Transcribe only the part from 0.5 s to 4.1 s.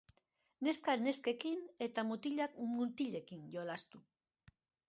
Neskak neskekin eta mutilak mutilekin jolastu.